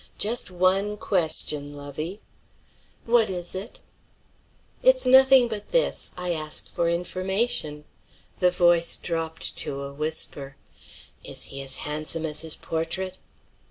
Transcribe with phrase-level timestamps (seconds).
[0.17, 2.21] Just one question, lovie."
[3.05, 3.55] "W'at it is?"
[4.81, 7.85] "It's nothing but this; I ask for information."
[8.39, 10.55] The voice dropped to a whisper,
[11.23, 13.19] "Is he as handsome as his portrait?"